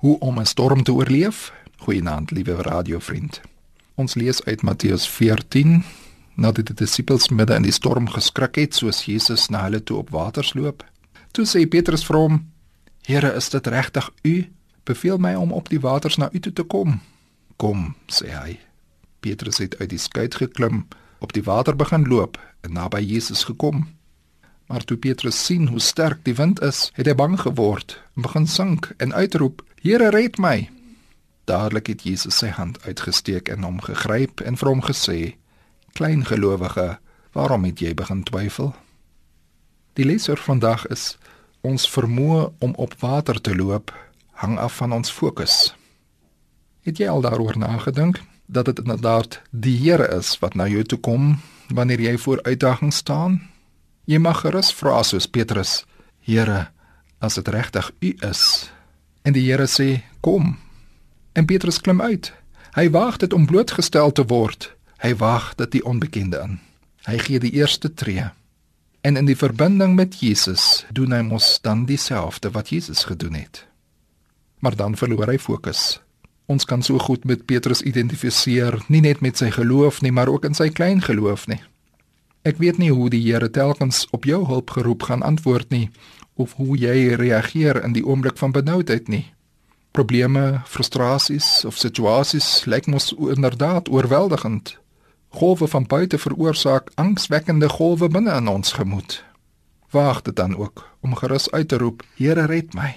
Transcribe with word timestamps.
Hoe 0.00 0.18
om 0.18 0.38
'n 0.38 0.46
storm 0.46 0.82
te 0.82 0.92
oorleef? 0.92 1.52
Goeienaand, 1.76 2.30
liewe 2.30 2.54
radiovriend. 2.54 3.40
Ons 3.94 4.14
lees 4.14 4.44
uit 4.44 4.62
Matteus 4.62 5.08
14 5.08 5.84
nadat 6.34 6.66
die 6.66 6.74
disippels 6.74 7.28
midde 7.28 7.54
in 7.54 7.62
die 7.62 7.72
storm 7.72 8.08
geskrik 8.08 8.54
het 8.54 8.74
soos 8.74 9.04
Jesus 9.04 9.48
na 9.48 9.62
hulle 9.62 9.82
toe 9.82 9.96
op 9.96 10.10
waters 10.10 10.54
loop. 10.54 10.84
Toe 11.30 11.44
sê 11.46 11.68
Petrus 11.68 12.04
vir 12.04 12.16
hom: 12.16 12.50
"Here, 13.02 13.34
is 13.34 13.48
dit 13.48 13.66
regtig 13.66 14.10
U? 14.22 14.48
Beveel 14.84 15.18
my 15.18 15.34
om 15.34 15.52
op 15.52 15.68
die 15.68 15.80
waters 15.80 16.16
na 16.16 16.28
U 16.32 16.40
toe 16.40 16.52
te 16.52 16.62
kom." 16.62 17.00
"Kom," 17.56 17.94
sê 18.06 18.26
hy. 18.26 18.58
Petrus 19.20 19.58
het 19.58 19.78
uit 19.78 19.88
die 19.88 19.98
skuit 19.98 20.34
geklim, 20.34 20.86
op 21.18 21.32
die 21.32 21.42
water 21.42 21.76
begin 21.76 22.08
loop 22.08 22.40
en 22.60 22.72
naby 22.72 23.00
Jesus 23.00 23.44
gekom. 23.44 23.88
Maar 24.66 24.84
toe 24.84 24.96
Petrus 24.96 25.44
sien 25.44 25.66
hoe 25.68 25.80
sterk 25.80 26.18
die 26.22 26.34
wind 26.34 26.60
is, 26.60 26.90
het 26.94 27.06
hy 27.06 27.14
bang 27.14 27.40
geword 27.40 28.02
en 28.16 28.22
begin 28.22 28.46
sink 28.46 28.94
en 28.96 29.14
uitroep: 29.14 29.62
"Here, 29.82 30.10
red 30.10 30.38
my!" 30.38 30.70
Dadelik 31.44 31.86
het 31.86 32.02
Jesus 32.02 32.36
sy 32.36 32.46
hand 32.46 32.82
uitgesteek 32.84 33.48
en 33.48 33.62
hom 33.62 33.80
gegryp 33.80 34.40
en 34.40 34.56
vir 34.56 34.68
hom 34.68 34.82
gesê: 34.82 35.36
"Klein 35.92 36.24
gelowige, 36.24 36.98
waarom 37.32 37.64
het 37.64 37.80
jy 37.80 37.94
begin 37.94 38.22
twyfel?" 38.22 38.74
Die 39.92 40.04
leser 40.04 40.36
vandag 40.36 40.86
is 40.86 41.18
ons 41.60 41.88
vermoë 41.90 42.52
om 42.58 42.74
op 42.74 42.94
water 43.00 43.40
te 43.40 43.56
loop 43.56 43.92
hang 44.40 44.58
af 44.58 44.76
van 44.76 44.92
ons 44.92 45.10
fokus. 45.12 45.74
Het 46.80 46.98
jy 47.02 47.08
al 47.08 47.20
daaroor 47.20 47.58
nagedink 47.58 48.22
dat 48.46 48.64
dit 48.64 48.78
inderdaad 48.78 49.40
die 49.50 49.76
Here 49.78 50.08
is 50.16 50.38
wat 50.40 50.54
na 50.54 50.66
jou 50.68 50.82
toe 50.84 50.98
kom 50.98 51.38
wanneer 51.68 52.00
jy 52.00 52.16
voor 52.18 52.42
uitdagings 52.42 52.96
staan? 52.96 53.40
Jy 54.04 54.18
mag 54.18 54.40
gerus 54.40 54.72
vra 54.72 55.02
soos 55.02 55.28
Petrus: 55.28 55.84
Here, 56.20 56.70
as 57.18 57.34
dit 57.34 57.48
regtig 57.48 57.92
U 58.00 58.16
is. 58.30 58.70
En 59.22 59.32
die 59.36 59.44
Here 59.50 59.66
sê: 59.66 60.02
Kom. 60.20 60.56
En 61.32 61.44
Petrus 61.44 61.80
klim 61.80 62.00
uit. 62.00 62.32
Hy 62.74 62.90
waag 62.90 63.16
dit 63.16 63.32
om 63.32 63.46
blootgestel 63.46 64.12
te 64.12 64.24
word. 64.24 64.70
Hy 65.02 65.14
waag 65.14 65.54
dit 65.58 65.78
die 65.78 65.84
onbekende 65.84 66.40
in. 66.44 66.58
Hy 67.08 67.16
gee 67.18 67.40
die 67.40 67.52
eerste 67.56 67.92
tree. 67.94 68.30
En 69.00 69.16
in 69.16 69.26
die 69.26 69.36
verbinding 69.36 69.94
met 69.96 70.18
Jesus 70.20 70.84
doen 70.92 71.12
hy 71.12 71.22
mos 71.24 71.58
dan 71.64 71.86
dieselfde 71.88 72.52
wat 72.52 72.68
Jesus 72.68 73.04
gedoen 73.08 73.34
het. 73.34 73.64
Maar 74.60 74.76
dan 74.76 74.96
verloor 74.96 75.32
hy 75.32 75.38
fokus. 75.40 76.00
Ons 76.50 76.66
kan 76.68 76.82
so 76.82 76.98
goed 76.98 77.24
met 77.24 77.46
Petrus 77.46 77.80
identifiseer, 77.82 78.76
nie 78.88 79.00
net 79.00 79.22
met 79.24 79.40
sy 79.40 79.48
geloof 79.54 80.02
nie, 80.04 80.12
maar 80.12 80.28
ook 80.28 80.44
in 80.44 80.54
sy 80.54 80.68
klein 80.68 81.00
geloof 81.00 81.46
nie. 81.48 81.60
Ek 82.44 82.60
weet 82.60 82.80
nie 82.80 82.90
hoe 82.90 83.08
die 83.12 83.22
Here 83.24 83.50
telkens 83.50 84.06
op 84.16 84.24
jou 84.24 84.44
hulp 84.46 84.70
geroep 84.76 85.08
gaan 85.08 85.22
antwoord 85.22 85.70
nie 85.70 85.90
of 86.40 86.54
hoe 86.58 86.76
jy 86.78 87.14
reageer 87.20 87.78
in 87.84 87.92
die 87.92 88.04
oomblik 88.06 88.38
van 88.40 88.54
benoudheid 88.56 89.08
nie. 89.08 89.24
Probleme, 89.96 90.62
frustrasies 90.66 91.64
of 91.68 91.78
situasies 91.78 92.64
lyk 92.64 92.86
mos 92.86 93.10
inderdaad 93.12 93.90
oorweldigend. 93.90 94.76
Golwe 95.40 95.68
van 95.68 95.86
buite 95.86 96.18
veroorsaak 96.18 96.90
angswekkende 96.94 97.68
golwe 97.68 98.08
binne 98.08 98.34
in 98.40 98.48
ons 98.48 98.72
gemoed. 98.78 99.20
Waag 99.90 100.22
dit 100.22 100.36
dan 100.36 100.56
ook 100.56 100.86
om 101.00 101.14
gerus 101.14 101.50
uit 101.50 101.68
te 101.68 101.78
roep: 101.78 102.02
Here 102.16 102.46
red 102.46 102.74
my. 102.74 102.94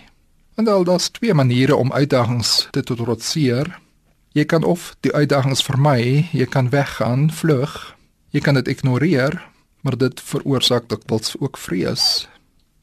En 0.55 0.67
al 0.67 0.83
daar's 0.83 1.09
twee 1.09 1.33
maniere 1.33 1.75
om 1.75 1.91
uitdagings 1.91 2.67
te 2.71 2.83
trotseer. 2.83 3.79
Jy 4.33 4.45
kan 4.45 4.63
of 4.63 4.95
die 4.99 5.13
uitdagings 5.13 5.63
vermy, 5.63 6.29
jy 6.31 6.45
kan 6.45 6.69
weggaan, 6.69 7.29
vlug 7.31 7.93
Jy 8.33 8.41
kan 8.41 8.57
dit 8.57 8.69
ignoreer, 8.71 9.35
maar 9.85 9.93
dit 10.01 10.21
veroorsaak 10.25 10.87
dikwels 10.89 11.35
ook 11.37 11.57
vrees. 11.61 12.25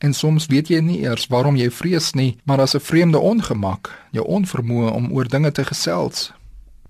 En 0.01 0.15
soms 0.17 0.47
weet 0.49 0.71
jy 0.73 0.79
nie 0.81 1.03
eers 1.05 1.27
waarom 1.29 1.59
jy 1.61 1.69
vrees 1.71 2.15
nie, 2.17 2.39
maar 2.45 2.61
as 2.61 2.75
'n 2.75 2.81
vreemde 2.81 3.19
ongemak, 3.19 3.91
jou 4.11 4.25
onvermoë 4.27 4.93
om 4.93 5.13
oor 5.13 5.29
dinge 5.29 5.53
te 5.53 5.65
gesels. 5.65 6.33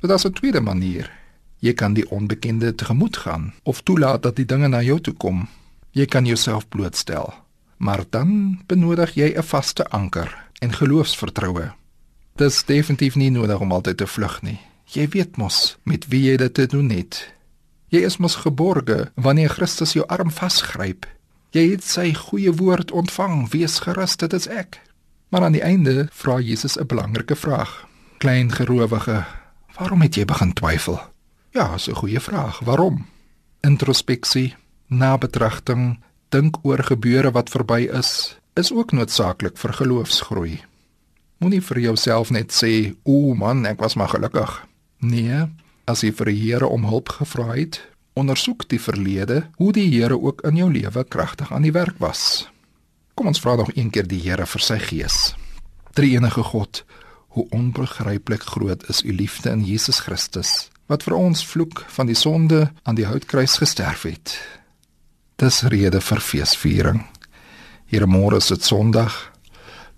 Dit 0.01 0.11
is 0.11 0.25
'n 0.25 0.33
tweede 0.33 0.61
manier. 0.61 1.11
Jy 1.59 1.73
kan 1.75 1.93
die 1.93 2.11
onbekende 2.11 2.75
tegemoet 2.75 3.17
gaan 3.17 3.53
of 3.63 3.81
toelaat 3.81 4.23
dat 4.23 4.37
die 4.37 4.47
dinge 4.47 4.69
na 4.69 4.83
jou 4.83 5.01
toe 5.01 5.15
kom. 5.15 5.49
Jy 5.91 6.07
kan 6.07 6.25
jouself 6.25 6.69
blootstel, 6.69 7.35
maar 7.77 8.05
dan 8.11 8.61
benodig 8.67 9.15
jy 9.15 9.35
'n 9.37 9.43
vaste 9.43 9.89
anker 9.89 10.47
en 10.59 10.73
geloofsvertroue. 10.73 11.73
Dit 12.37 12.51
is 12.51 12.65
definitief 12.65 13.15
nie 13.15 13.31
nodig 13.31 13.61
om 13.61 13.73
altyd 13.73 13.97
te 13.97 14.07
vlug 14.07 14.43
nie. 14.43 14.59
Jy 14.85 15.09
weet 15.09 15.37
mos 15.37 15.79
met 15.83 16.07
wie 16.09 16.23
jy 16.31 16.37
dit 16.37 16.71
doen 16.71 16.91
het. 16.91 17.35
Jy 17.89 18.01
is 18.07 18.17
mos 18.17 18.35
geborge 18.35 19.13
wanneer 19.15 19.49
Christus 19.49 19.93
jou 19.93 20.07
arm 20.07 20.31
vasgryp. 20.31 21.07
Jy 21.51 21.65
het 21.73 21.83
sy 21.83 22.13
goeie 22.15 22.53
woord 22.55 22.93
ontvang. 22.95 23.49
Wees 23.51 23.81
gerus, 23.83 24.17
dit 24.17 24.33
is 24.33 24.47
ek. 24.47 24.79
Maar 25.31 25.49
aan 25.49 25.57
die 25.57 25.65
einde 25.67 26.09
vra 26.13 26.39
Jesus 26.39 26.79
'n 26.79 26.87
belangrike 26.87 27.37
vraag. 27.37 27.87
Klein 28.19 28.53
gelowige, 28.53 29.25
waarom 29.79 30.01
het 30.01 30.15
jy 30.15 30.25
begin 30.25 30.53
twyfel? 30.53 31.01
Ja, 31.51 31.79
so 31.79 31.91
'n 31.91 31.95
goeie 31.95 32.21
vraag. 32.21 32.61
Waarom? 32.61 33.07
Introspeksie, 33.61 34.55
nabetragting, 34.87 35.99
dink 36.29 36.57
oor 36.63 36.83
gebeure 36.85 37.31
wat 37.31 37.51
verby 37.51 37.89
is, 37.93 38.39
is 38.55 38.73
ook 38.73 38.93
noodsaaklik 38.93 39.59
vir 39.59 39.73
geloofsgroei. 39.73 40.61
Moenie 41.39 41.63
vir 41.63 41.81
jouself 41.81 42.31
net 42.31 42.53
sê, 42.53 42.95
"O 43.03 43.35
man, 43.35 43.67
ek 43.67 43.81
was 43.81 43.95
maar 43.95 44.09
gelukkig." 44.09 44.67
Nee, 44.99 45.49
As 45.91 46.05
jy 46.05 46.13
vir 46.15 46.29
die 46.31 46.39
Here 46.39 46.69
om 46.71 46.85
hulp 46.87 47.09
gevra 47.17 47.49
het, 47.57 47.81
ondersoek 48.19 48.67
die 48.69 48.81
verlede, 48.81 49.45
hoe 49.57 49.73
die 49.73 49.89
Here 49.93 50.19
ook 50.19 50.43
in 50.47 50.57
jou 50.57 50.71
lewe 50.73 51.05
kragtig 51.05 51.53
aan 51.53 51.67
die 51.67 51.75
werk 51.75 51.99
was. 51.99 52.49
Kom 53.15 53.31
ons 53.31 53.41
vra 53.41 53.57
nog 53.57 53.71
een 53.75 53.91
keer 53.91 54.09
die 54.09 54.21
Here 54.23 54.47
vir 54.47 54.65
sy 54.65 54.79
gees. 54.79 55.35
Drie 55.95 56.15
enige 56.17 56.43
God, 56.43 56.85
hoe 57.35 57.47
onbegryplik 57.55 58.43
groot 58.43 58.89
is 58.89 59.03
u 59.05 59.13
liefde 59.13 59.51
in 59.51 59.65
Jesus 59.65 60.01
Christus, 60.07 60.71
wat 60.87 61.05
vir 61.07 61.15
ons 61.19 61.45
vloek 61.47 61.85
van 61.95 62.11
die 62.11 62.19
sonde 62.19 62.71
aan 62.83 62.99
die 62.99 63.07
houtkruis 63.07 63.59
gesterf 63.63 64.07
het. 64.09 64.39
Dis 65.39 65.63
rede 65.63 66.03
vir 66.05 66.21
feesviering. 66.21 67.05
Here 67.91 68.07
môre 68.07 68.39
is 68.39 68.51
dit 68.51 68.63
Sondag. 68.63 69.31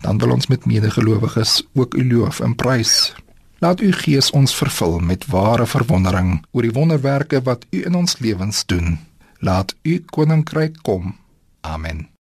Dan 0.02 0.18
wil 0.18 0.32
ons 0.34 0.46
met 0.46 0.64
medegelowiges 0.66 1.62
ook 1.74 1.94
u 1.94 2.04
loof 2.12 2.40
en 2.40 2.54
prys. 2.54 3.14
Laat 3.62 3.80
u 3.80 3.92
Gees 3.92 4.30
ons 4.34 4.54
vervul 4.58 4.98
met 4.98 5.26
ware 5.30 5.66
verwondering 5.70 6.40
oor 6.50 6.66
die 6.66 6.74
wonderwerke 6.74 7.38
wat 7.46 7.66
u 7.70 7.84
in 7.86 7.94
ons 7.94 8.18
lewens 8.18 8.64
doen. 8.66 8.98
Laat 9.38 9.76
u 9.82 10.02
koninkryk 10.02 10.82
kom. 10.82 11.14
Amen. 11.60 12.12